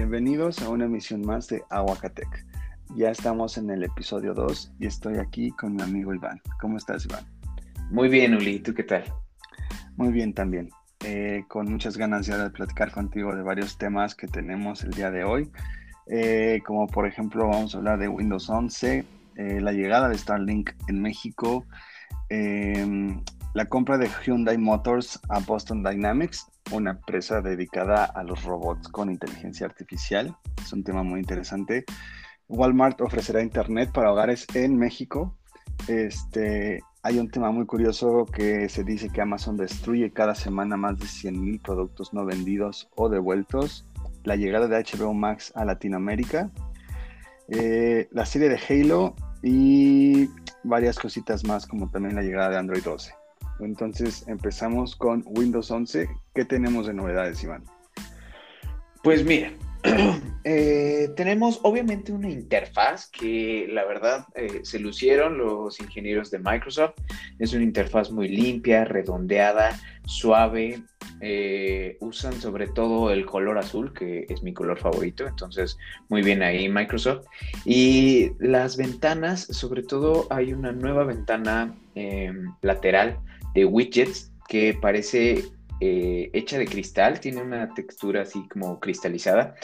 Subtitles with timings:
[0.00, 2.46] Bienvenidos a una emisión más de Aguacatec.
[2.96, 6.40] Ya estamos en el episodio 2 y estoy aquí con mi amigo Iván.
[6.58, 7.26] ¿Cómo estás, Iván?
[7.90, 8.60] Muy bien, Uli.
[8.60, 9.04] ¿Tú qué tal?
[9.98, 10.70] Muy bien también.
[11.04, 15.10] Eh, con muchas ganas ya de platicar contigo de varios temas que tenemos el día
[15.10, 15.50] de hoy.
[16.06, 19.04] Eh, como por ejemplo vamos a hablar de Windows 11,
[19.36, 21.66] eh, la llegada de Starlink en México,
[23.52, 29.10] la compra de Hyundai Motors a Boston Dynamics, una empresa dedicada a los robots con
[29.10, 30.36] inteligencia artificial.
[30.62, 31.84] Es un tema muy interesante.
[32.48, 35.36] Walmart ofrecerá internet para hogares en México.
[35.88, 40.98] Este, hay un tema muy curioso que se dice que Amazon destruye cada semana más
[40.98, 43.86] de 100.000 productos no vendidos o devueltos.
[44.24, 46.50] La llegada de HBO Max a Latinoamérica.
[47.48, 50.28] Eh, la serie de Halo y
[50.62, 53.19] varias cositas más como también la llegada de Android 12.
[53.64, 56.08] Entonces empezamos con Windows 11.
[56.34, 57.64] ¿Qué tenemos de novedades, Iván?
[59.02, 59.52] Pues mira,
[60.44, 66.94] eh, tenemos obviamente una interfaz que la verdad eh, se lucieron los ingenieros de Microsoft.
[67.38, 70.82] Es una interfaz muy limpia, redondeada, suave.
[71.22, 75.26] Eh, usan sobre todo el color azul, que es mi color favorito.
[75.26, 77.26] Entonces, muy bien ahí Microsoft.
[77.64, 81.74] Y las ventanas, sobre todo hay una nueva ventana
[82.62, 83.18] lateral
[83.54, 85.44] de widgets que parece
[85.82, 89.54] eh, hecha de cristal, tiene una textura así como cristalizada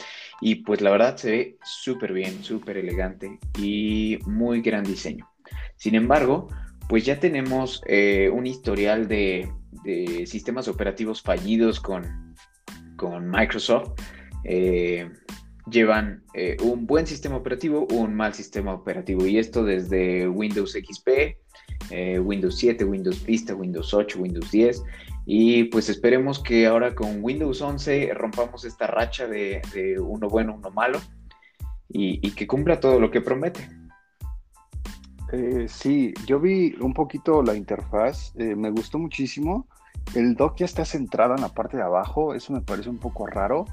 [0.41, 5.29] y pues la verdad se ve súper bien, súper elegante y muy gran diseño.
[5.77, 6.49] Sin embargo,
[6.89, 9.53] pues ya tenemos eh, un historial de,
[10.25, 12.35] sistemas operativos fallidos con,
[12.97, 14.01] con Microsoft.
[14.45, 15.09] Eh,
[15.71, 16.25] llevan
[16.63, 21.37] un buen sistema operativo, un mal sistema operativo y esto desde Windows XP,
[21.91, 24.83] eh, Windows 7, Windows Vista, Windows 8, Windows 10.
[25.27, 29.61] Y pues esperemos que ahora con Windows 11 rompamos esta racha de,
[30.01, 31.01] uno bueno, uno malo
[31.89, 33.69] y, que cumpla todo lo que promete.
[35.33, 39.67] Eh, sí, yo vi un poquito la interfaz, eh, me gustó muchísimo.
[40.15, 43.27] El dock ya está centrado en la parte de abajo, eso me parece un poco
[43.27, 43.65] raro,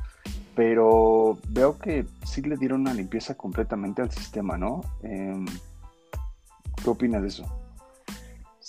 [0.55, 4.81] pero veo que sí le dieron una limpieza completamente al sistema, ¿no?
[5.03, 5.45] Em,
[6.83, 7.62] ¿Qué opinas de eso?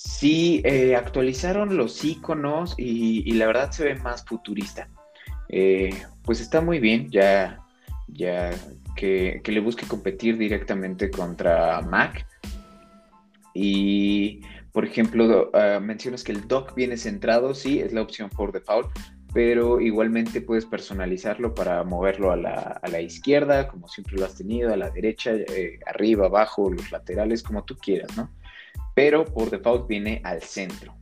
[0.05, 4.87] Sí, eh, actualizaron los iconos y, la verdad se ve más futurista.
[5.49, 7.59] Eh, pues está muy bien, ya,
[8.09, 8.51] ya
[8.97, 12.27] que, le busque competir directamente contra Mac.
[13.55, 14.43] Y,
[14.73, 18.91] por ejemplo, ah, mencionas que el dock viene centrado, sí, es la opción por default,
[19.33, 24.77] pero igualmente puedes personalizarlo para moverlo a la, izquierda, como siempre lo has tenido, a
[24.77, 28.29] la derecha, eh, arriba, abajo, los laterales, como tú quieras, ¿no?
[28.95, 30.95] Pero por default viene al centro.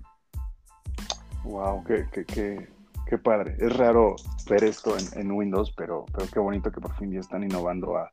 [1.44, 3.56] Wow, qué, qué, padre.
[3.58, 4.16] Es raro
[4.48, 8.10] ver esto en, Windows, pero, pero qué bonito que por fin ya están innovando a,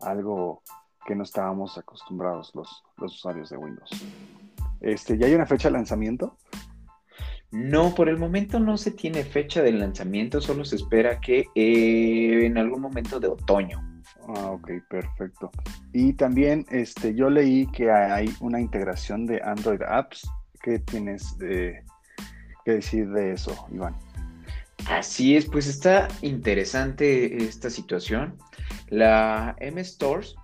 [0.00, 0.62] algo
[1.06, 3.90] que no estábamos acostumbrados los, los usuarios de Windows.
[4.80, 6.38] Este, ¿Ya hay una fecha de lanzamiento?
[7.50, 12.46] No, por el momento no se tiene fecha de lanzamiento, solo se espera que eh,
[12.46, 13.91] en algún momento de otoño.
[14.28, 15.50] Ah, ok, perfecto.
[15.92, 20.28] Y también este, yo leí que hay una integración de Android Apps.
[20.62, 21.82] ¿Qué tienes que
[22.64, 23.96] decir de eso, Iván?
[24.88, 28.36] Así es, pues está interesante esta situación.
[28.88, 30.34] La M Stores,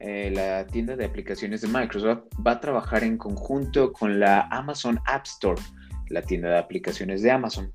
[0.00, 5.00] eh, la tienda de aplicaciones de Microsoft, va a trabajar en conjunto con la Amazon
[5.06, 5.60] App Store,
[6.08, 7.72] la tienda de aplicaciones de Amazon.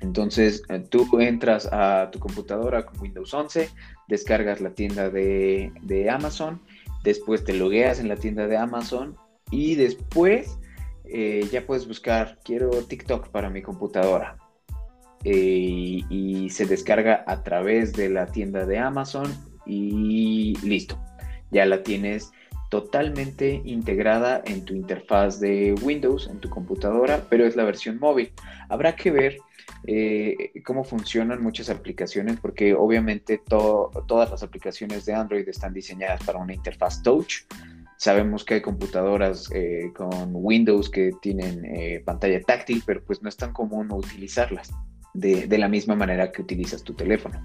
[0.00, 3.70] Entonces, eh, tú entras a tu computadora con Windows 11,
[4.08, 6.60] descargas la tienda de, Amazon,
[7.02, 9.16] después te logueas en la tienda de Amazon
[9.50, 10.58] y después
[11.04, 14.36] eh, ya puedes buscar, quiero TikTok para mi computadora.
[15.24, 19.26] Eh, y se descarga a través de la tienda de Amazon
[19.64, 21.02] y listo.
[21.50, 22.30] Ya la tienes
[22.68, 28.32] totalmente integrada en tu interfaz de Windows, en tu computadora, pero es la versión móvil.
[28.68, 29.38] Habrá que ver
[29.86, 36.38] eh, cómo funcionan muchas aplicaciones, porque obviamente todas las aplicaciones de Android están diseñadas para
[36.38, 37.44] una interfaz touch.
[37.98, 43.28] Sabemos que hay computadoras eh, con Windows que tienen eh, pantalla táctil, pero pues no
[43.28, 44.70] es tan común utilizarlas
[45.14, 47.40] de, de la misma manera que utilizas tu teléfono.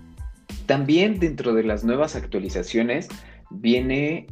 [0.72, 3.10] También dentro de las nuevas actualizaciones
[3.50, 4.28] viene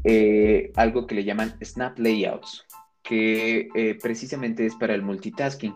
[0.76, 2.66] algo que le llaman Snap Layouts,
[3.04, 3.68] que
[4.02, 5.74] precisamente es para el multitasking.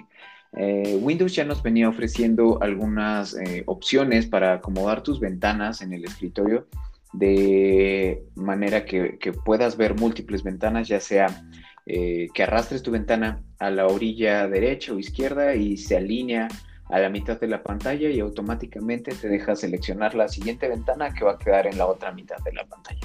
[0.56, 6.06] Eh, Windows ya nos venía ofreciendo algunas eh, opciones para acomodar tus ventanas en el
[6.06, 6.68] escritorio
[7.12, 11.46] de manera que, puedas ver múltiples ventanas, ya sea
[11.86, 16.48] eh, que arrastres tu ventana a la orilla derecha o izquierda y se alinea
[16.90, 21.26] a la mitad de la pantalla y automáticamente te deja seleccionar la siguiente ventana que
[21.26, 23.00] va a quedar en la otra mitad de la pantalla.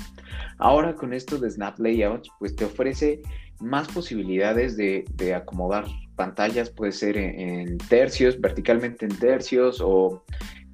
[0.58, 3.22] Ahora con esto de Snap Layout, pues te ofrece
[3.60, 5.04] más posibilidades de,
[5.34, 5.86] acomodar
[6.16, 10.24] pantallas, puede ser en, tercios, verticalmente en tercios o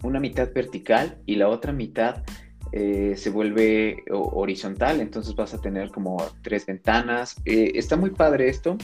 [0.03, 2.23] una mitad vertical y la otra mitad
[2.73, 7.37] eh, se vuelve horizontal, entonces vas a tener como tres ventanas.
[7.45, 8.77] Eh, está muy padre esto,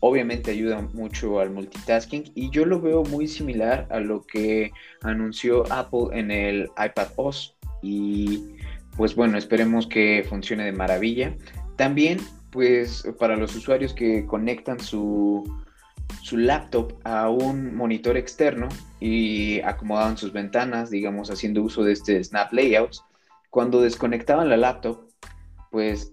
[0.00, 4.72] obviamente ayuda mucho al multitasking y yo lo veo muy similar a lo que
[5.02, 8.56] anunció Apple en el iPad OS y
[8.96, 11.36] pues bueno, esperemos que funcione de maravilla.
[11.76, 12.18] También
[12.50, 15.44] pues para los usuarios que conectan su,
[16.22, 18.68] su laptop a un monitor externo
[19.00, 23.04] y acomodaban sus ventanas, digamos, haciendo uso de este Snap Layouts,
[23.50, 25.06] cuando desconectaban la laptop,
[25.70, 26.10] pues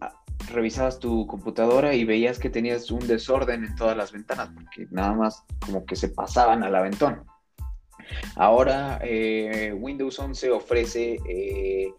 [0.52, 5.14] revisabas tu computadora y veías que tenías un desorden en todas las ventanas, porque nada
[5.14, 7.24] más como que se pasaban al aventón.
[8.36, 11.92] Ahora eh, Windows 11 ofrece eh,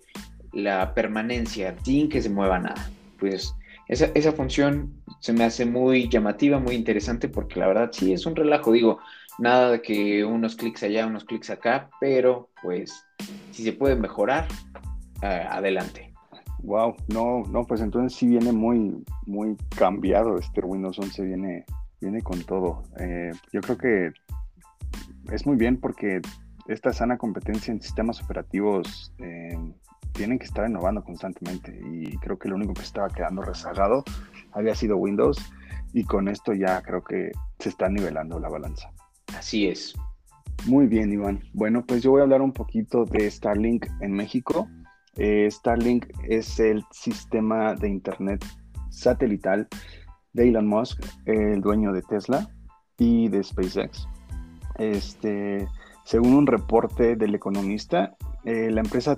[0.52, 2.88] la permanencia sin que se mueva nada.
[3.18, 3.54] Pues
[3.88, 8.26] esa, esa, función se me hace muy llamativa, muy interesante, porque la verdad sí es
[8.26, 8.72] un relajo.
[8.72, 9.00] Digo,
[9.38, 13.04] nada de que unos clics allá, unos clics acá, pero pues
[13.50, 14.46] si se puede mejorar,
[15.22, 16.12] eh, adelante.
[16.62, 21.64] Wow, no, no, pues entonces sí viene muy, muy cambiado este Windows 11, viene,
[22.00, 22.82] viene con todo.
[22.99, 24.12] Eh, yo creo que
[25.32, 26.20] es muy bien porque
[26.67, 29.56] esta sana competencia en sistemas operativos eh,
[30.12, 34.03] tienen que estar innovando constantemente y creo que lo único que estaba quedando rezagado
[34.53, 35.38] había sido Windows
[35.93, 38.91] y con esto ya creo que se está nivelando la balanza.
[39.37, 39.94] Así es.
[40.67, 41.43] Muy bien, Iván.
[41.53, 44.69] Bueno, pues yo voy a hablar un poquito de Starlink en México.
[45.16, 48.44] Eh, Starlink es el sistema de Internet
[48.90, 49.68] satelital
[50.32, 52.48] de Elon Musk, el dueño de Tesla
[52.98, 54.06] y de SpaceX.
[54.78, 55.66] Este,
[56.04, 59.16] según un reporte del economista, eh, la empresa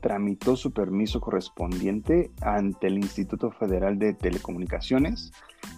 [0.00, 5.32] tramitó su permiso correspondiente ante el Instituto Federal de Telecomunicaciones,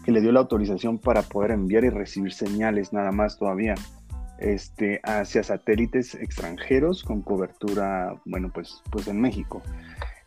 [0.05, 3.75] que le dio la autorización para poder enviar y recibir señales nada más todavía
[4.39, 9.63] este, hacia satélites extranjeros con cobertura, bueno, pues, pues en México.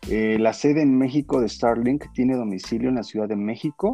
[0.08, 3.92] Eh, la sede en México de Starlink tiene domicilio en la Ciudad de México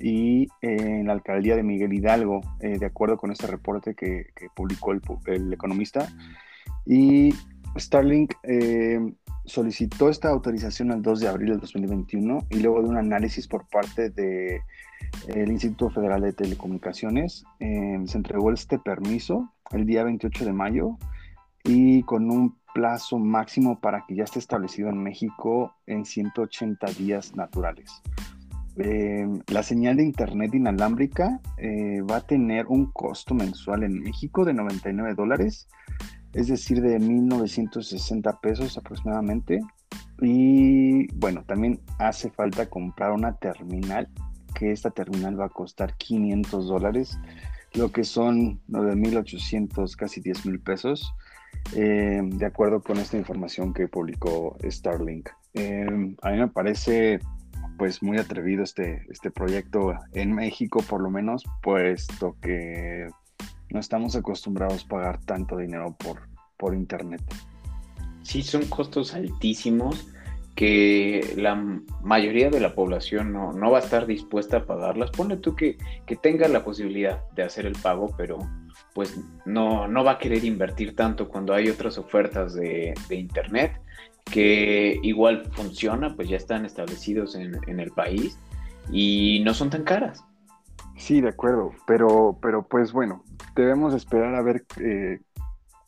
[0.00, 4.92] y en la alcaldía de Miguel Hidalgo, eh, de acuerdo con este reporte que, publicó
[4.92, 6.08] el, economista.
[6.84, 7.32] Y
[7.78, 8.98] Starlink eh,
[9.44, 13.66] solicitó esta autorización el 2 de abril del 2021 y luego de un análisis por
[13.68, 14.62] parte de
[15.28, 17.44] el Instituto Federal de Telecomunicaciones.
[17.60, 20.96] Eh, se entregó este permiso el día 28 de mayo
[21.64, 27.36] y con un plazo máximo para que ya esté establecido en México en 180 días
[27.36, 28.02] naturales.
[28.76, 34.46] Eh, la señal de Internet inalámbrica eh, va a tener un costo mensual en México
[34.46, 35.68] de 99 dólares,
[36.34, 39.60] es decir, de 1.960 pesos aproximadamente.
[40.20, 44.08] Y bueno, también hace falta comprar una terminal
[44.54, 47.18] que esta terminal va a costar 500 dólares,
[47.74, 51.14] lo que son 9.800, casi 10.000 pesos,
[51.74, 55.30] eh, de acuerdo con esta información que publicó Starlink.
[55.54, 57.18] Eh, a mí me parece
[57.78, 63.08] pues muy atrevido este, este proyecto en México, por lo menos, puesto que
[63.72, 67.22] no estamos acostumbrados a pagar tanto dinero por, por internet.
[68.22, 70.08] Sí, son costos altísimos
[70.54, 71.54] que la
[72.02, 75.10] mayoría de la población no, va a estar dispuesta a pagarlas.
[75.10, 78.38] Pone tú que, que tenga la posibilidad de hacer el pago, pero
[78.94, 83.80] pues no, no va a querer invertir tanto cuando hay otras ofertas de, Internet
[84.24, 88.38] que igual funciona, pues ya están establecidos en, el país
[88.90, 90.24] y no son tan caras.
[90.96, 93.24] Sí, de acuerdo, pero, pero pues bueno,
[93.56, 95.20] debemos esperar a ver eh,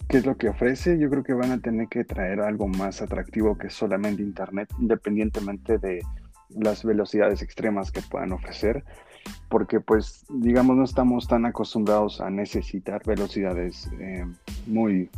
[0.09, 0.99] qué es lo que ofrece.
[0.99, 5.79] Yo creo que van a tener que traer algo más atractivo que solamente Internet, independientemente
[5.79, 6.03] de
[6.51, 8.85] las velocidades extremas que puedan ofrecer,
[9.49, 14.27] porque pues digamos no estamos tan acostumbrados a necesitar velocidades eh,
[14.67, 15.11] muy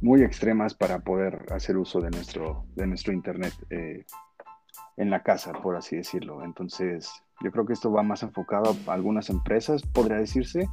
[0.00, 4.04] muy extremas para poder hacer uso de nuestro de nuestro internet eh,
[4.96, 7.10] en la casa por así decirlo entonces
[7.42, 10.68] yo creo que esto va más enfocado a algunas empresas podría decirse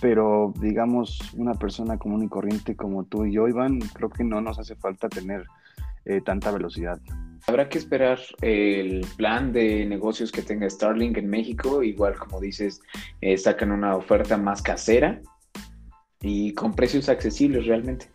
[0.00, 4.40] pero digamos una persona común y corriente como tú y yo, Iván, creo que no
[4.40, 5.44] nos hace falta tener
[6.04, 7.00] eh, tanta velocidad.
[7.46, 12.80] Habrá que esperar el plan de negocios que tenga Starlink en México, igual como dices,
[13.20, 15.20] eh, sacan una oferta más casera
[16.20, 18.06] y con precios accesibles realmente.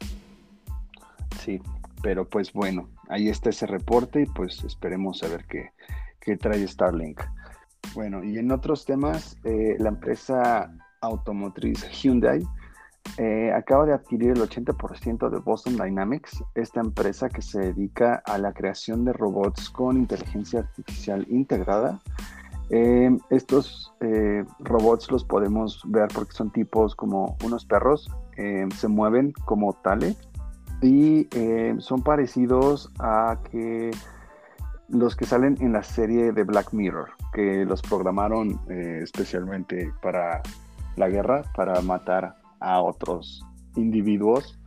[1.39, 1.61] Sí,
[2.01, 5.71] pero pues bueno, ahí está ese reporte y pues esperemos a ver qué,
[6.21, 7.21] qué trae Starlink.
[7.93, 12.43] Bueno, y en otros temas, eh, la empresa automotriz Hyundai
[13.17, 18.37] eh, acaba de adquirir el 80% de Boston Dynamics, esta empresa que se dedica a
[18.37, 21.99] la creación de robots con inteligencia artificial integrada.
[22.69, 23.93] Eh, estos
[24.59, 30.17] robots los podemos ver porque son tipos como unos perros, se mueven como tales
[30.81, 31.27] y
[31.79, 33.91] son parecidos a que
[34.89, 40.41] los que salen en la serie de Black Mirror, que los programaron especialmente para
[40.95, 44.59] la guerra, para matar a otros individuos.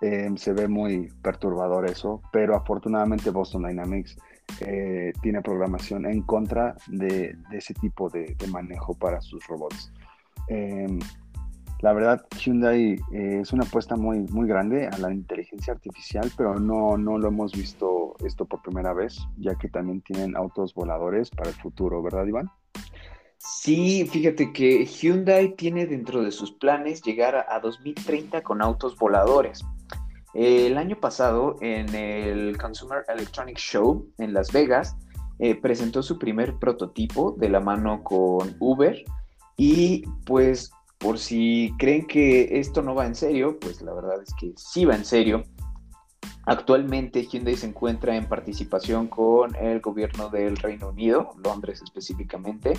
[0.00, 4.16] Em, se ve muy perturbador eso, pero afortunadamente Boston Dynamics
[4.60, 9.92] eh, tiene programación en contra de, ese tipo de, manejo para sus robots.
[11.80, 16.58] La verdad, Hyundai eh, es una apuesta muy, muy grande a la inteligencia artificial, pero
[16.58, 21.30] no, no lo hemos visto esto por primera vez, ya que también tienen autos voladores
[21.30, 22.50] para el futuro, ¿verdad, Iván?
[23.38, 29.64] Sí, fíjate que Hyundai tiene dentro de sus planes llegar a, 2030 con autos voladores.
[30.34, 34.96] el año pasado, en el Consumer Electronics Show en Las Vegas,
[35.38, 39.04] eh, presentó su primer prototipo de la mano con Uber.
[39.56, 44.34] Y pues, por si creen que esto no va en serio, pues la verdad es
[44.34, 45.44] que sí va en serio.
[46.44, 52.72] Actualmente Hyundai se encuentra en participación con el gobierno del Reino Unido, Londres específicamente,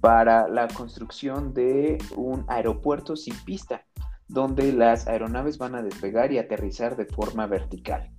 [0.00, 3.84] para la construcción de un aeropuerto sin pista,
[4.28, 8.10] donde las aeronaves van a despegar y aterrizar de forma vertical.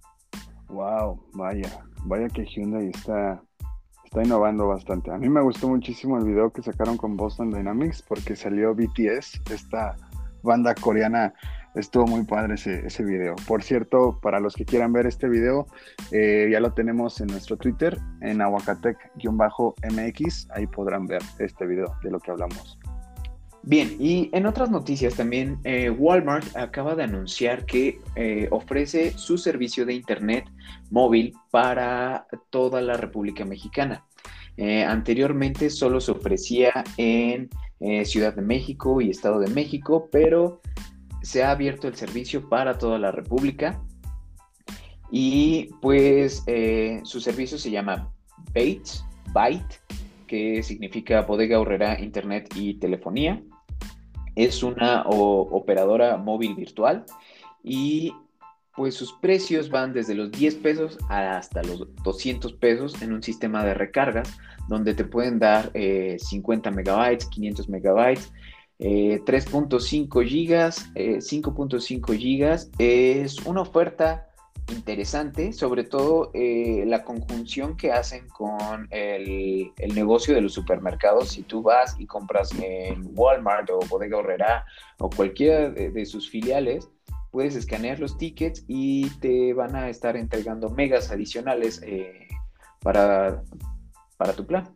[0.67, 3.43] Wow, vaya, vaya que Hyundai está,
[4.13, 5.09] está innovando bastante.
[5.09, 9.41] A mí me gustó muchísimo el video que sacaron con Boston Dynamics porque salió BTS,
[9.49, 9.95] esta
[10.43, 11.33] banda coreana
[11.73, 13.35] Estuvo muy padre ese, video.
[13.47, 15.65] Por cierto, para los que quieran ver este video,
[16.11, 20.47] eh, ya lo tenemos en nuestro Twitter, en aguacatec-mx.
[20.51, 22.77] Ahí podrán ver este video de lo que hablamos.
[23.63, 29.37] Bien, y en otras noticias también, eh, Walmart acaba de anunciar que eh, ofrece su
[29.37, 30.45] servicio de Internet
[30.91, 34.05] móvil para toda la República Mexicana.
[34.87, 37.49] anteriormente solo se ofrecía en
[38.05, 40.61] Ciudad de México y Estado de México, pero
[41.23, 43.81] se ha abierto el servicio para toda la República
[45.15, 48.11] y pues eh, su servicio se llama
[48.51, 48.89] Byte,
[49.31, 49.79] Byte,
[50.25, 53.39] que significa Bodega Horrera Internet y Telefonía.
[54.35, 57.05] Es una operadora móvil virtual
[57.63, 58.13] y
[58.75, 63.63] pues sus precios van desde los 10 pesos hasta los 200 pesos en un sistema
[63.63, 64.35] de recargas
[64.67, 68.31] donde te pueden dar 50 eh, megabytes, 500 megabytes
[68.79, 72.69] 3.5 gigas, 5.5 gigas.
[72.79, 74.27] Es una oferta
[74.69, 81.29] interesante, sobre todo eh, la conjunción que hacen con el, negocio de los supermercados.
[81.29, 84.65] Si tú vas y compras en Walmart o Bodega Horrera
[84.99, 86.89] o cualquiera de, sus filiales,
[87.31, 92.27] puedes escanear los tickets y te van a estar entregando megas adicionales eh,
[92.81, 93.43] para,
[94.17, 94.69] para tu plan.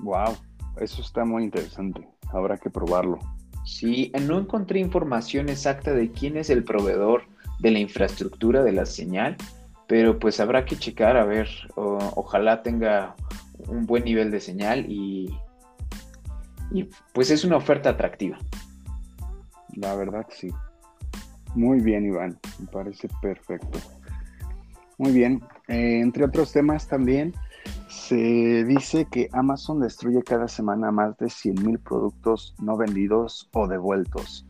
[0.00, 0.36] Wow,
[0.80, 2.08] eso está muy interesante.
[2.32, 3.18] Habrá que probarlo.
[3.64, 8.86] Sí, no encontré información exacta de quién es el proveedor de la infraestructura de la
[8.86, 9.36] señal,
[9.86, 13.14] pero pues habrá que checar a ver, ojalá tenga
[13.68, 15.36] un buen nivel de señal y,
[16.70, 18.38] y pues es una oferta atractiva.
[19.76, 20.50] La verdad sí.
[21.54, 23.78] Muy bien, Iván, me parece perfecto.
[24.98, 27.32] Muy bien, eh, entre otros temas también,
[27.88, 34.46] se dice que Amazon destruye cada semana más de 100.000 productos no vendidos o devueltos.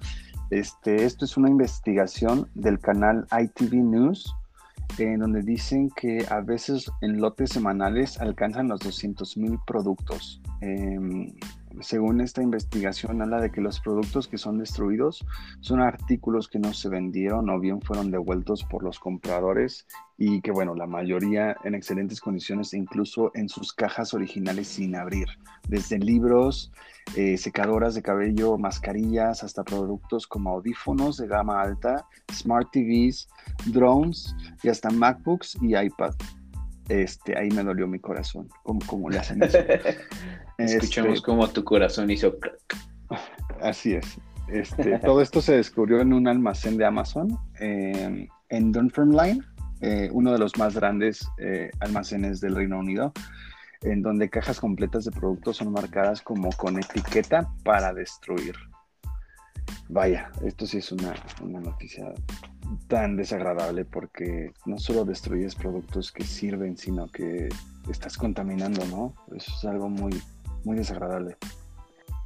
[0.55, 4.33] Este, esto es una investigación del canal ITV News,
[4.99, 10.41] en donde dicen que a veces en lotes semanales alcanzan los 200.000 productos.
[10.61, 11.35] Em,
[11.81, 15.25] según esta investigación, habla de que los productos que son destruidos
[15.61, 20.53] son artículos que no se vendieron o bien fueron devueltos por los compradores y que,
[20.53, 25.27] bueno, la mayoría en excelentes condiciones, incluso en sus cajas originales sin abrir,
[25.69, 26.73] desde libros,
[27.17, 33.29] eh, secadoras de cabello, mascarillas, hasta productos como audífonos de gama alta, smart TVs,
[33.67, 36.15] drones y hasta MacBooks y iPad
[36.89, 39.59] este, ahí me dolió mi corazón, como, le hacen eso.
[40.59, 42.37] Escuchamos este, como tu corazón hizo
[43.61, 44.19] Así es.
[44.49, 49.45] Este, todo esto se descubrió en un almacén de Amazon em, en Dunfermline,
[49.81, 53.13] eh, uno de los más grandes eh, almacenes del Reino Unido,
[53.83, 58.55] en donde cajas completas de productos son marcadas como con etiqueta para destruir.
[59.89, 62.13] Vaya, esto sí es una, una noticia
[62.89, 67.49] tan desagradable porque no solo destruyes productos que sirven, sino que
[67.91, 69.15] estás contaminando, ¿no?
[69.37, 70.13] Eso es algo muy,
[70.65, 71.37] muy desagradable.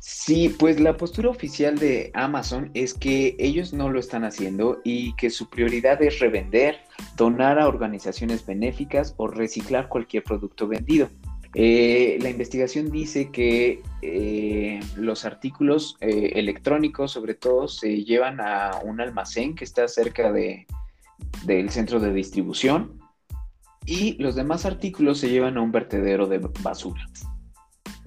[0.01, 5.15] Sí, pues la postura oficial de Amazon es que ellos no lo están haciendo y
[5.17, 6.79] que su prioridad es revender,
[7.17, 11.09] donar a organizaciones benéficas o reciclar cualquier producto vendido.
[11.55, 18.81] Eh, la investigación dice que eh, los artículos eh, electrónicos, sobre todo, se llevan a
[18.85, 20.67] un almacén que está cerca de,
[21.45, 23.01] del centro de distribución
[23.85, 27.07] y los demás artículos se llevan a un vertedero de basura.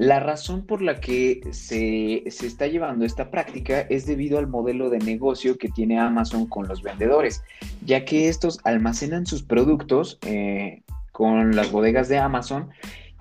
[0.01, 4.89] La razón por la que se, se, está llevando esta práctica es debido al modelo
[4.89, 7.43] de negocio que tiene Amazon con los vendedores,
[7.85, 10.17] ya que estos almacenan sus productos
[11.11, 12.71] con las bodegas de Amazon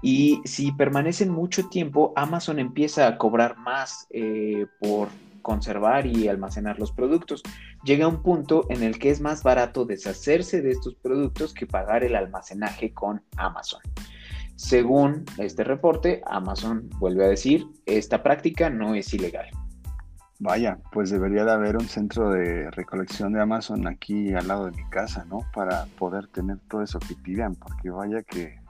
[0.01, 5.09] y si permanecen mucho tiempo, Amazon empieza a cobrar más eh, por
[5.43, 7.43] conservar y almacenar los productos.
[7.85, 12.05] Llega un punto en el que es más barato deshacerse de estos productos que pagar
[12.05, 13.83] el almacenaje con Amazon.
[14.61, 19.47] Según este reporte, Amazon vuelve a decir, esta práctica no es ilegal.
[20.39, 24.73] Vaya, pues debería de haber un centro de recolección de Amazon aquí al lado de
[24.73, 25.41] mi casa, ¿no?
[25.55, 28.61] Para poder tener todo eso que pidan, porque vaya que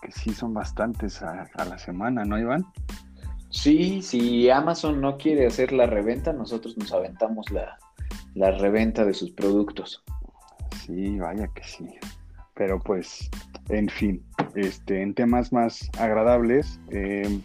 [0.00, 2.64] que sí son bastantes a, la semana, ¿no, Iván?
[3.50, 7.78] Sí, si Amazon no quiere hacer la reventa, nosotros nos aventamos la,
[8.58, 10.04] reventa de sus productos.
[10.84, 11.88] Sí, vaya que sí.
[12.54, 13.30] Pero pues,
[13.68, 14.22] en fin,
[14.56, 17.40] este, en temas más agradables, eh,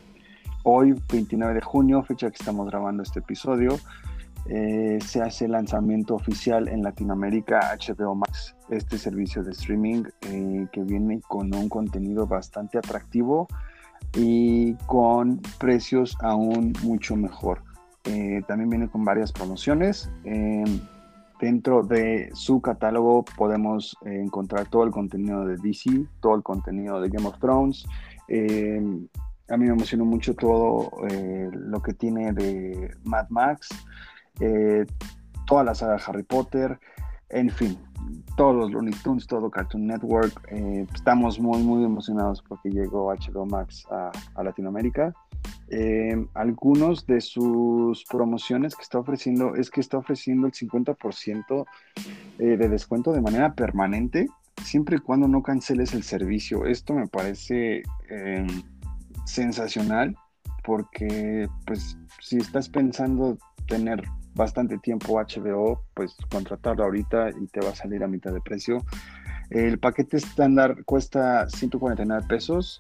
[0.63, 3.77] hoy, 29 de junio, fecha que estamos grabando este episodio,
[4.49, 10.67] eh, se hace el lanzamiento oficial en Latinoamérica HBO Max, este servicio de streaming eh,
[10.71, 13.47] que viene con un contenido bastante atractivo
[14.15, 17.61] y con precios aún mucho mejor.
[18.47, 20.09] También viene con varias promociones.
[21.41, 27.09] Dentro de su catálogo podemos encontrar todo el contenido de DC, todo el contenido de
[27.09, 27.85] Game of Thrones.
[28.29, 30.91] a mí me emocionó mucho todo
[31.51, 33.67] lo que tiene de Mad Max.
[34.39, 34.85] Eh,
[35.45, 36.79] toda la saga de Harry Potter,
[37.29, 37.77] en fin,
[38.37, 40.47] todos los Looney Tunes, todo Cartoon Network.
[40.49, 44.11] Eh, estamos muy, muy emocionados porque llegó HBO Max a,
[44.41, 45.13] Latinoamérica.
[45.71, 51.65] Eh, algunos de sus promociones que está ofreciendo es que está ofreciendo el 50%
[52.37, 54.27] de descuento de manera permanente,
[54.63, 56.65] siempre y cuando no canceles el servicio.
[56.65, 57.83] Esto me parece
[59.25, 60.15] sensacional
[60.63, 64.03] porque, pues, si estás pensando tener
[64.35, 68.83] bastante tiempo HBO, pues contratarlo ahorita y te va a salir a mitad de precio.
[69.49, 72.79] El paquete estándar cuesta 149 pesos,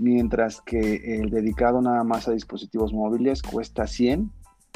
[0.00, 4.30] mientras que el dedicado nada más a dispositivos móviles cuesta 100.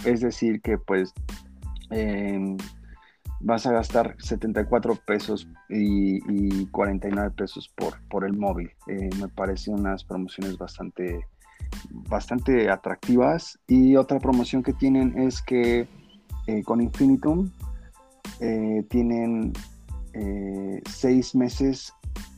[0.04, 1.12] Es decir, que pues
[1.90, 2.56] em,
[3.40, 8.70] vas a gastar 74 pesos y, 49 pesos por, por el móvil.
[8.86, 11.26] Eh, me parecen unas promociones bastante,
[11.90, 13.58] bastante atractivas.
[13.66, 15.88] Y otra promoción que tienen es que
[16.46, 17.50] eh, con Infinitum
[18.40, 19.52] eh, tienen
[20.12, 21.92] eh, seis meses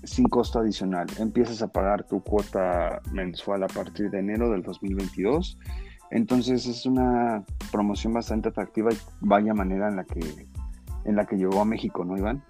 [0.05, 1.07] sin costo adicional.
[1.19, 5.59] Empiezas a pagar tu cuota mensual a partir de enero del 2022.
[6.11, 10.21] Entonces es una promoción bastante atractiva y vaya manera en la que,
[11.05, 12.43] en la que llegó a México, ¿no, Iván?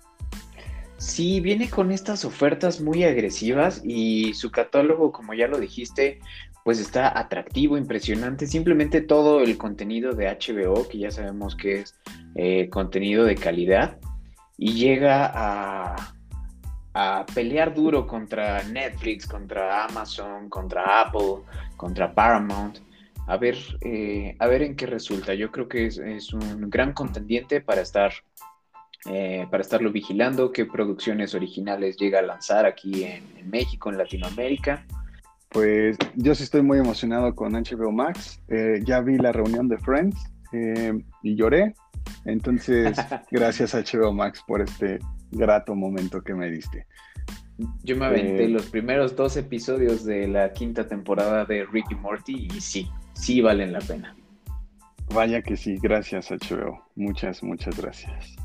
[0.98, 6.20] Sí, viene con estas ofertas muy agresivas y su catálogo, como ya lo dijiste,
[6.64, 8.46] pues está atractivo, impresionante.
[8.46, 11.94] Simplemente todo el contenido de HBO, que ya sabemos que es
[12.34, 13.98] eh, contenido de calidad,
[14.58, 16.15] y llega a,
[16.98, 21.42] a pelear duro contra Netflix, contra Amazon, contra Apple,
[21.76, 22.78] contra Paramount.
[23.26, 25.34] A ver, eh, a ver en qué resulta.
[25.34, 28.12] Yo creo que es un gran contendiente para estar
[29.04, 34.86] eh, para estarlo vigilando, qué producciones originales llega a lanzar aquí en, México, en Latinoamérica.
[35.50, 38.40] Pues yo sí estoy muy emocionado con HBO Max.
[38.48, 40.16] Eh, ya vi la reunión de Friends
[41.22, 41.74] y lloré.
[42.24, 42.96] Entonces,
[43.30, 44.98] gracias a HBO Max por este
[45.30, 46.86] grato momento que me diste.
[47.82, 52.60] Yo me aventé los primeros dos episodios de la quinta temporada de Ricky Morty y
[52.60, 54.14] sí, sí valen la pena.
[55.14, 56.82] Vaya que sí, gracias HBO.
[56.96, 58.36] Muchas, muchas gracias.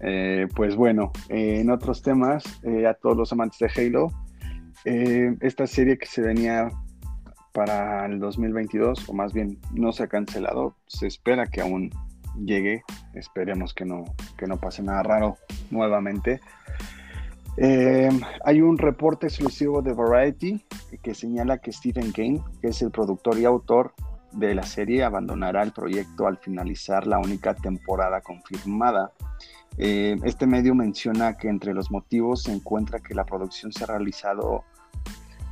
[0.00, 4.12] Eh, pues bueno, eh, en otros temas, eh, a todos los amantes de Halo,
[4.84, 6.70] esta serie que se venía
[7.52, 11.90] para el 2022, o más bien no se ha cancelado, se espera que aún
[12.44, 12.82] llegue,
[13.14, 14.04] esperemos que no,
[14.36, 15.36] que no pase nada raro
[15.70, 16.40] nuevamente.
[17.56, 20.64] hay un reporte exclusivo de Variety
[21.02, 23.94] que señala que Stephen King, que es el productor y autor
[24.32, 29.12] de la serie, abandonará el proyecto al finalizar la única temporada confirmada
[29.80, 33.86] eh, este medio menciona que entre los motivos se encuentra que la producción se ha
[33.86, 34.64] realizado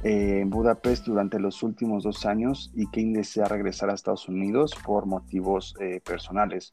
[0.04, 4.74] eh, en Budapest durante los últimos dos años y Kane desea regresar a Estados Unidos
[4.84, 6.70] por motivos eh, personales.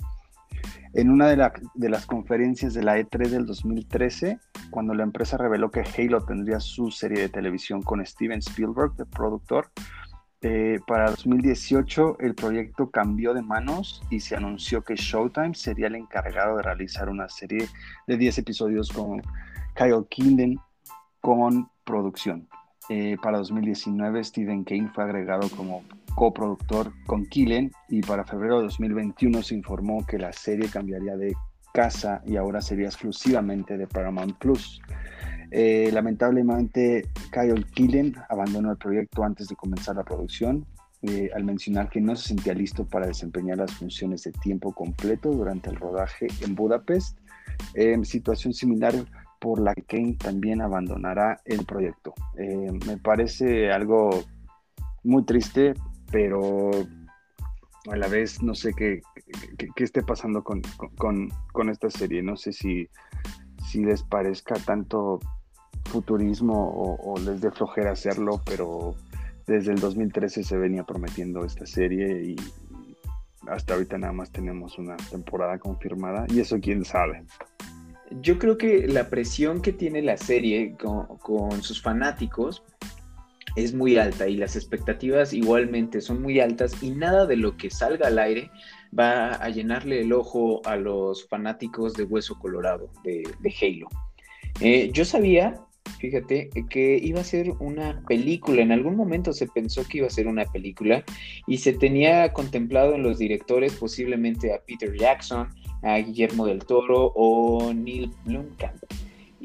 [0.93, 5.71] En una de, de, las conferencias de la E3 del 2013, cuando la empresa reveló
[5.71, 9.71] que Halo tendría su serie de televisión con Steven Spielberg, el productor,
[10.45, 15.95] eh, para 2018 el proyecto cambió de manos y se anunció que Showtime sería el
[15.95, 17.69] encargado de realizar una serie
[18.07, 19.21] de 10 episodios con
[19.73, 20.59] Kyle Kinden
[21.21, 22.49] con producción.
[22.89, 25.84] Eh, para 2019 Stephen Kane fue agregado como
[26.15, 31.34] coproductor con Killen y para febrero de 2021 se informó que la serie cambiaría de
[31.74, 34.82] casa y ahora sería exclusivamente de Paramount Plus.
[35.50, 40.65] Eh, lamentablemente, Kyle Killen abandonó el proyecto antes de comenzar la producción,
[41.04, 45.32] eh, al mencionar que no se sentía listo para desempeñar las funciones de tiempo completo
[45.32, 47.17] durante el rodaje en Budapest.
[48.04, 48.93] situación similar
[49.43, 52.13] por la que Kane también abandonará el proyecto.
[52.38, 54.23] Eh, me parece algo
[55.03, 55.73] muy triste,
[56.10, 56.71] pero
[57.91, 59.01] a la vez no sé qué,
[59.75, 60.62] qué, esté pasando con,
[60.97, 62.23] con, con, esta serie.
[62.23, 62.88] No sé si,
[63.69, 65.19] si les parezca tanto
[65.89, 68.95] futurismo o, les dé flojera hacerlo, pero
[69.45, 72.36] desde el 2013 se venía prometiendo esta serie y
[73.49, 77.25] hasta ahorita nada más tenemos una temporada confirmada y eso quién sabe.
[78.11, 82.63] Yo creo que la presión que tiene la serie con, sus fanáticos
[83.55, 87.69] es muy alta y las expectativas igualmente son muy altas y nada de lo que
[87.69, 88.49] salga al aire
[88.97, 93.23] va a llenarle el ojo a los fanáticos de Hueso Colorado, de,
[93.61, 93.87] Halo.
[94.59, 95.59] Eh, yo sabía
[95.99, 98.61] fíjate, que iba a ser una película.
[98.61, 101.03] En algún momento se pensó que iba a ser una película
[101.47, 105.47] y se tenía contemplado en los directores posiblemente a Peter Jackson,
[105.84, 108.84] a Guillermo del Toro o Neil Blomkamp.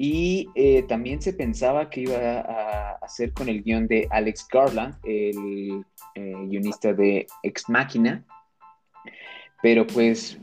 [0.01, 4.95] Y eh, también se pensaba que iba a hacer con el guion de Alex Garland,
[5.03, 8.25] el eh, guionista de Ex Machina.
[9.61, 10.39] Pero pues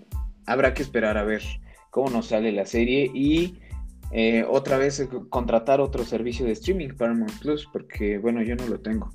[0.45, 1.41] habrá que esperar a ver
[1.89, 3.57] cómo nos sale la serie y
[4.11, 8.81] eh, otra vez contratar otro servicio de streaming, Paramount Plus, porque bueno, yo no lo
[8.81, 9.09] tengo.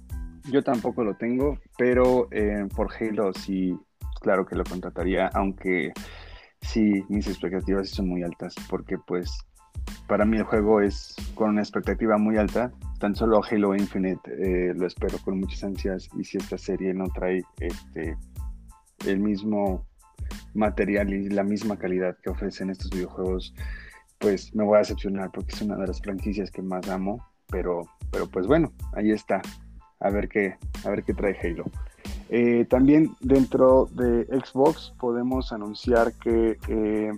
[0.51, 2.31] Yo tampoco lo tengo, pero
[2.75, 3.77] por Halo sí,
[4.23, 5.93] claro que lo contrataría, aunque
[6.70, 9.37] sí, mis expectativas son muy altas, porque pues
[10.06, 12.70] para mí el juego es con una expectativa muy alta.
[13.00, 17.42] Tan solo Halo Infinite lo espero con muchas ansias y si esta serie no trae
[17.59, 18.16] este,
[19.06, 19.87] el mismo
[20.54, 23.54] material y la misma calidad que ofrecen estos videojuegos,
[24.18, 27.83] pues me voy a decepcionar porque es una de las franquicias que más amo, pero,
[28.12, 29.40] pero pues bueno, ahí está,
[29.98, 31.64] a ver qué, a ver qué trae Halo.
[32.33, 37.12] Eh, también dentro de Xbox podemos anunciar que eh,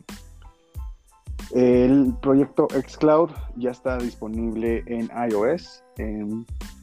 [1.54, 5.84] el proyecto xCloud ya está disponible en iOS.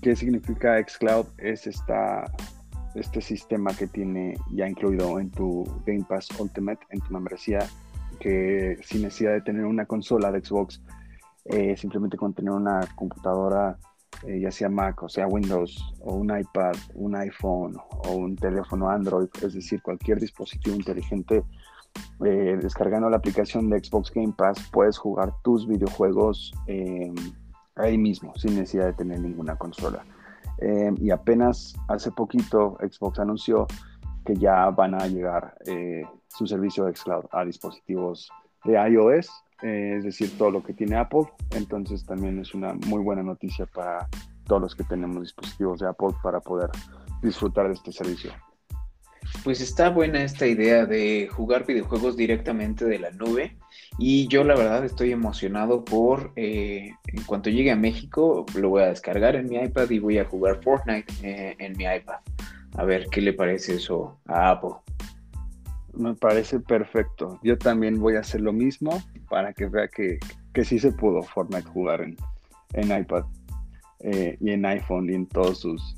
[0.01, 1.25] ¿Qué significa xCloud?
[1.39, 2.31] Es esta,
[2.93, 7.67] este sistema que tiene ya incluido en tu Game Pass Ultimate, en tu membresía
[8.19, 10.81] que sin necesidad de tener una consola de Xbox,
[11.45, 13.77] eh, simplemente con tener una computadora,
[14.25, 18.89] eh, ya sea Mac o sea Windows, o un iPad, un iPhone o un teléfono
[18.89, 21.43] Android, es decir, cualquier dispositivo inteligente,
[22.23, 26.53] eh, descargando la aplicación de Xbox Game Pass, puedes jugar tus videojuegos
[27.75, 30.03] ahí mismo, sin necesidad de tener ninguna consola.
[30.97, 33.65] y apenas hace poquito Xbox anunció
[34.25, 38.29] que ya van a llegar eh, su servicio de xCloud a dispositivos
[38.63, 39.27] de iOS,
[39.61, 41.25] eh, es decir, todo lo que tiene Apple.
[41.51, 44.07] Entonces también es una muy buena noticia para
[44.45, 46.69] todos los que tenemos dispositivos de Apple para poder
[47.21, 48.31] disfrutar de este servicio.
[49.43, 53.57] Pues está buena esta idea de jugar videojuegos directamente de la nube
[53.99, 58.83] y yo la verdad estoy emocionado por, eh, en cuanto llegue a México, lo voy
[58.83, 62.19] a descargar en mi iPad y voy a jugar Fortnite en mi iPad.
[62.75, 64.71] A ver qué le parece eso a Apple.
[65.93, 67.39] Me parece perfecto.
[67.43, 70.19] Yo también voy a hacer lo mismo para que vea que,
[70.53, 72.17] que sí se pudo Fortnite jugar en,
[72.73, 73.25] en iPad
[73.99, 75.95] eh, y en iPhone y en todos sus,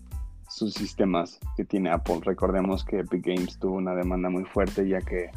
[0.49, 2.19] sus sistemas que tiene Apple.
[2.23, 5.30] Recordemos que Epic Games tuvo una demanda muy fuerte ya que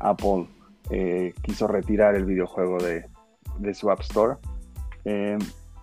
[0.00, 0.46] Apple
[0.90, 3.06] eh, quiso retirar el videojuego de,
[3.58, 4.36] de su App Store.
[5.04, 5.38] Eh,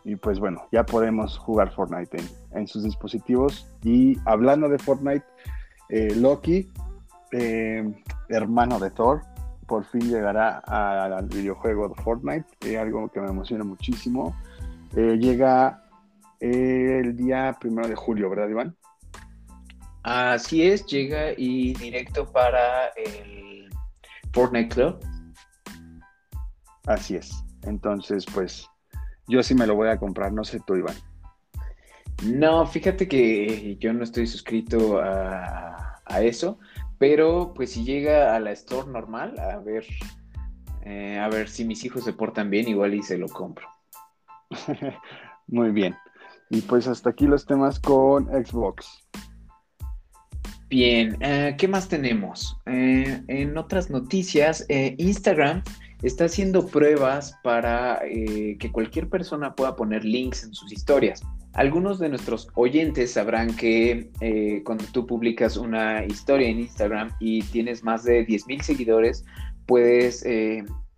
[0.06, 2.18] y pues bueno, ya podemos jugar Fortnite
[2.54, 3.70] en, sus dispositivos.
[3.84, 5.26] Y hablando de Fortnite,
[6.16, 6.70] Loki,
[8.30, 9.22] hermano de Thor,
[9.68, 14.36] por fin llegará al videojuego de Fortnite, eh, algo que me emociona muchísimo.
[14.94, 15.84] llega
[16.40, 18.76] el día primero de julio, ¿verdad, Iván?
[20.04, 23.70] Así es, llega y directo para el
[24.34, 25.00] Fortnite Club.
[26.88, 27.44] Así es.
[27.64, 28.68] Entonces, pues
[29.28, 30.96] yo sí me lo voy a comprar, no sé tú, Iván.
[32.24, 36.60] No, fíjate que yo no estoy suscrito a, a eso,
[37.00, 39.86] pero pues si llega a la store normal, a ver,
[40.84, 43.68] eh, a ver si mis hijos se portan bien, igual y se lo compro.
[45.48, 45.96] Muy bien.
[46.50, 49.08] Y pues hasta aquí los temas con Xbox.
[50.70, 52.58] Bien, eh, ¿qué más tenemos?
[52.66, 55.64] Eh, en otras noticias, Instagram
[56.04, 61.24] está haciendo pruebas para que cualquier persona pueda poner links en sus historias.
[61.54, 64.12] Algunos de nuestros oyentes sabrán que
[64.64, 69.26] cuando tú publicas una historia en Instagram y tienes más de 10.000 seguidores,
[69.66, 70.26] puedes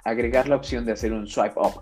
[0.03, 1.81] agregar la opción de hacer un swipe up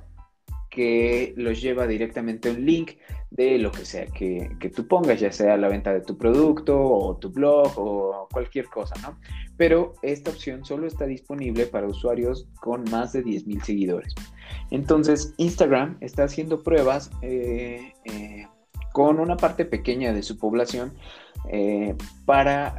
[0.70, 2.92] que los lleva directamente a un link
[3.32, 7.18] de lo que sea que, tú pongas, ya sea la venta de tu producto o
[7.18, 9.20] tu blog o cualquier cosa, ¿no?
[9.58, 14.14] Pero esta opción solo está disponible para usuarios con más de 10.000 seguidores.
[14.72, 18.48] Entonces, Instagram está haciendo pruebas eh, eh,
[19.00, 20.92] con una parte pequeña de su población
[21.50, 22.78] eh, para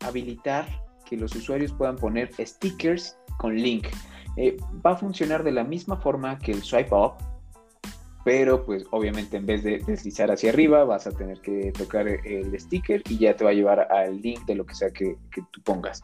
[0.00, 0.66] habilitar
[1.08, 3.86] que los usuarios puedan poner stickers con link.
[4.84, 7.12] va a funcionar de la misma forma que el swipe up,
[8.24, 12.58] pero pues obviamente en vez de deslizar hacia arriba vas a tener que tocar el
[12.58, 15.16] sticker y ya te va a llevar al link de lo que sea que,
[15.52, 16.02] tú pongas.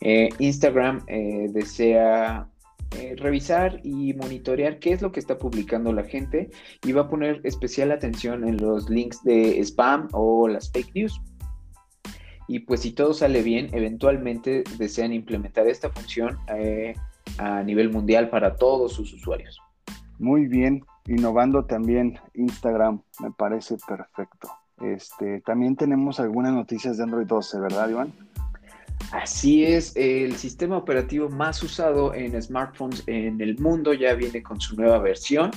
[0.00, 2.48] Eh, Instagram eh, desea
[2.96, 6.50] eh, revisar y monitorear qué es lo que está publicando la gente
[6.84, 11.20] y va a poner especial atención en los links de spam o las fake news.
[12.46, 16.38] Y pues si todo sale bien, eventualmente desean implementar esta función
[17.38, 19.58] a nivel mundial para todos sus usuarios.
[20.18, 24.48] Muy bien, innovando también Instagram, me parece perfecto.
[24.80, 28.12] Este, también tenemos algunas noticias de Android 12, ¿verdad, Iván?
[29.12, 34.60] Así es, el sistema operativo más usado en smartphones en el mundo ya viene con
[34.60, 35.50] su nueva versión.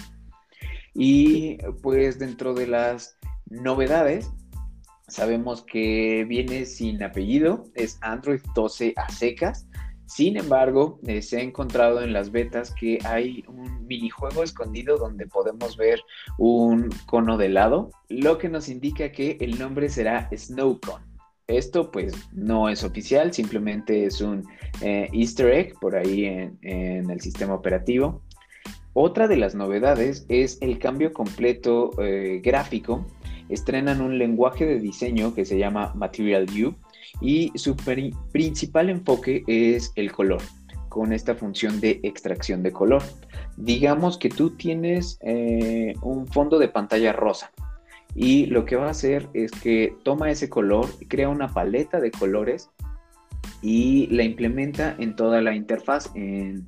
[0.94, 3.18] Y pues dentro de las
[3.50, 4.32] novedades,
[5.08, 9.68] sabemos que viene sin apellido, es Android 12 a secas.
[10.06, 15.28] Sin embargo, eh, se ha encontrado en las betas que hay un minijuego escondido donde
[15.28, 16.00] podemos ver
[16.38, 21.07] un cono de helado, lo que nos indica que el nombre será SnowCon.
[21.48, 24.46] Esto pues no es oficial, simplemente es un
[24.82, 28.22] eh, easter egg por ahí en, el sistema operativo.
[28.92, 33.08] Otra de las novedades es el cambio completo eh, gráfico.
[33.48, 36.76] Estrenan un lenguaje de diseño que se llama Material View
[37.22, 37.78] y su
[38.34, 40.42] principal enfoque es el color,
[40.90, 43.04] con esta función de extracción de color.
[43.56, 47.54] Digamos que tú tienes eh, un fondo de pantalla rosa
[48.18, 52.10] y lo que va a hacer es que toma ese color, crea una paleta de
[52.10, 52.72] colores
[53.62, 56.68] y la implementa en toda la interfaz, en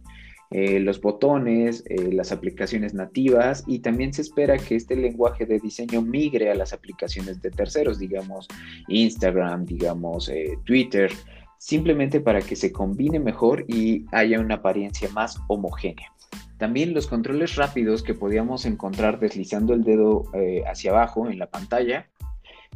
[0.52, 5.60] eh, los botones, eh, las aplicaciones nativas y también se espera que este lenguaje de
[5.60, 8.48] diseño migre a las aplicaciones de terceros, digamos
[8.88, 11.12] Instagram, digamos eh, Twitter,
[11.58, 16.14] simplemente para que se combine mejor y haya una apariencia más homogénea.
[16.60, 20.26] También los controles rápidos que podíamos encontrar deslizando el dedo
[20.68, 22.08] hacia abajo en la pantalla.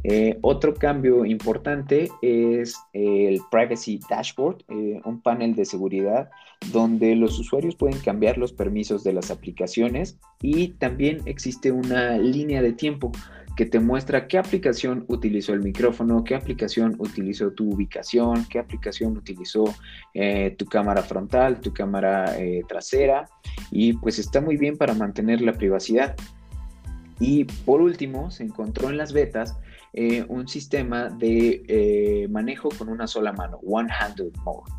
[0.06, 6.28] Eh, otro cambio importante es el Privacy Dashboard, eh, un panel de seguridad
[6.72, 12.60] donde los usuarios pueden cambiar los permisos de las aplicaciones y también existe una línea
[12.60, 13.12] de tiempo
[13.56, 19.16] que te muestra qué aplicación utilizó el micrófono, qué aplicación utilizó tu ubicación, qué aplicación
[19.16, 19.64] utilizó
[20.12, 22.36] eh, tu cámara frontal, tu cámara
[22.68, 23.28] trasera
[23.70, 26.16] y pues está muy bien para mantener la privacidad.
[27.20, 29.56] Y por último, se encontró en las betas
[29.92, 34.72] eh, un sistema de eh, manejo con una sola mano, One-Handed Mode.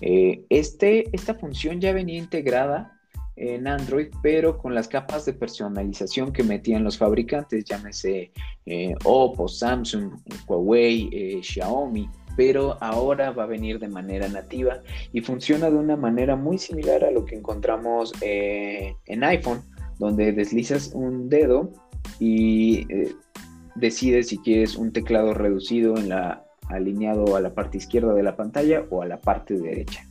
[0.00, 2.99] Eh, este, esta función ya venía integrada
[3.40, 8.32] en Android, pero con las capas de personalización que metían los fabricantes, llámese
[9.04, 10.12] Oppo, Samsung,
[10.46, 14.80] Huawei, Xiaomi, pero ahora va a venir de manera nativa
[15.12, 19.62] y funciona de una manera muy similar a lo que encontramos en iPhone,
[19.98, 21.72] donde deslizas un dedo
[22.18, 22.86] y
[23.74, 28.36] decides si quieres un teclado reducido en la, alineado a la parte izquierda de la
[28.36, 30.06] pantalla o a la parte derecha.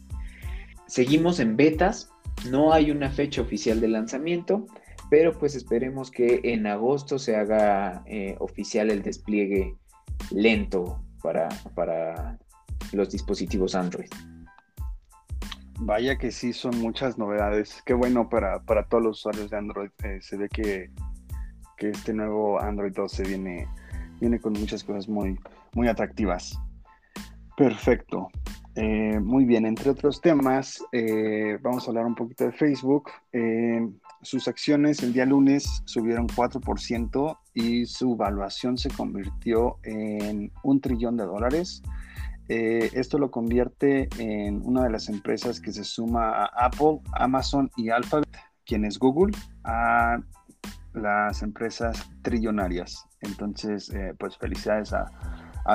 [0.88, 2.10] Seguimos en betas,
[2.50, 4.66] no hay una fecha oficial de lanzamiento,
[5.10, 9.76] pero pues esperemos que en agosto se haga eh, oficial el despliegue
[10.32, 12.38] lento para, para
[12.92, 14.10] los dispositivos Android.
[15.82, 17.82] Vaya que sí, son muchas novedades.
[17.86, 19.90] Qué bueno para, todos los usuarios de Android.
[20.04, 20.92] Eh, se ve que
[21.80, 23.68] que este nuevo Android 12 viene,
[24.20, 25.40] viene con muchas cosas muy,
[25.74, 26.60] muy atractivas.
[27.58, 28.28] Perfecto.
[28.82, 33.10] Eh, muy bien, entre otros temas, eh, vamos a hablar un poquito de Facebook.
[33.34, 33.86] Eh,
[34.22, 41.18] sus acciones el día lunes subieron 4% y su valuación se convirtió en un trillón
[41.18, 41.84] de dólares.
[42.48, 47.90] Esto lo convierte en una de las empresas que se suma a Apple, Amazon y
[47.90, 48.30] Alphabet,
[48.66, 50.20] quien es Google, a
[50.94, 53.06] las empresas trillonarias.
[53.22, 55.12] Entonces, pues felicidades a,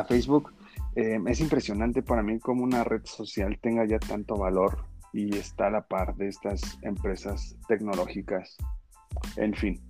[0.08, 0.52] Facebook.
[0.96, 5.68] Eh, es impresionante para mí cómo una red social tenga ya tanto valor y está
[5.68, 8.56] a la par de estas empresas tecnológicas.
[9.36, 9.80] En fin.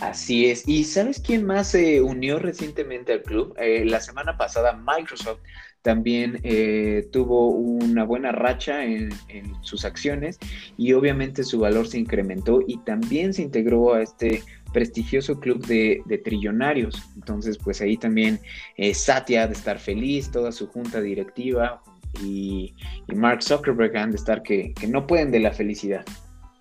[0.00, 0.66] Así es.
[0.68, 3.54] ¿Y sabes quién más se unió recientemente al club?
[3.58, 5.40] Eh, la semana pasada Microsoft
[5.82, 9.10] también eh, tuvo una buena racha en,
[9.62, 10.38] sus acciones
[10.76, 16.20] y obviamente su valor se incrementó y también se integró a este prestigioso club de,
[16.24, 17.10] trillonarios.
[17.14, 18.40] Entonces, pues ahí también
[18.76, 21.82] eh, Satya de estar feliz, toda su junta directiva
[22.22, 22.74] y,
[23.14, 26.04] Mark Zuckerberg han de estar que, no pueden de la felicidad.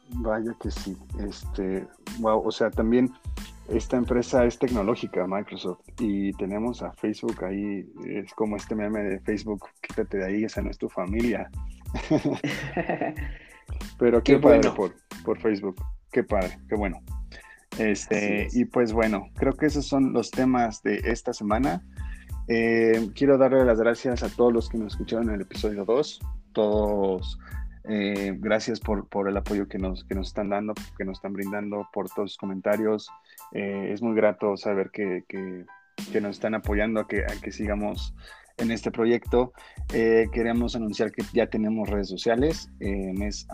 [0.10, 0.96] Vaya que sí.
[1.28, 1.86] Este,
[2.20, 3.12] wow, o sea, también
[3.70, 9.20] esta empresa es tecnológica, Microsoft, y tenemos a Facebook ahí, es como este meme de
[9.20, 11.50] Facebook, quítate de ahí, esa no es tu familia.
[14.00, 15.76] Pero qué, padre por, por, Facebook,
[16.12, 17.02] qué padre, qué bueno.
[17.78, 21.84] Este, y pues bueno, creo que esos son los temas de esta semana.
[22.48, 26.20] Eh, quiero darle las gracias a todos los que nos escucharon en el episodio 2,
[26.54, 27.38] todos
[27.90, 31.34] eh, gracias por, por, el apoyo que nos, que nos están dando, que nos están
[31.34, 33.10] brindando, por todos sus comentarios.
[33.52, 35.66] Eh, es muy grato saber que, que,
[36.22, 38.16] nos están apoyando a que, a que sigamos
[38.58, 39.54] en este proyecto.
[39.90, 43.46] Queremos anunciar que ya tenemos redes sociales, es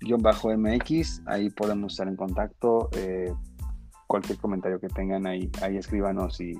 [0.00, 2.90] aguacatec-mx, ahí podemos estar en contacto.
[4.06, 6.54] cualquier comentario que tengan ahí, ahí escríbanos y,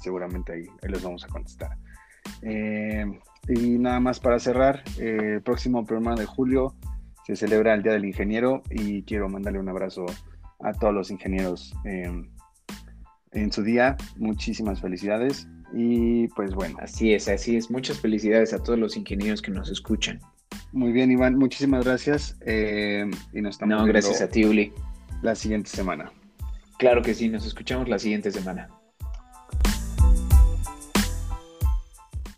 [0.00, 1.76] seguramente ahí, ahí, les vamos a contestar.
[3.48, 6.74] Y nada más para cerrar, eh, el próximo programa de julio
[7.26, 10.04] se celebra el Día del Ingeniero y quiero mandarle un abrazo
[10.60, 12.28] a todos los ingenieros em,
[13.32, 13.96] en su día.
[14.18, 16.76] Muchísimas felicidades y pues bueno.
[16.82, 17.70] Así es, así es.
[17.70, 20.20] Muchas felicidades a todos los ingenieros que nos escuchan.
[20.72, 22.36] Muy bien, Iván, muchísimas gracias.
[22.44, 24.72] Em, y nos estamos no, gracias a ti, Uli.
[25.22, 26.12] La siguiente semana.
[26.78, 28.68] Claro que sí, nos escuchamos la siguiente semana.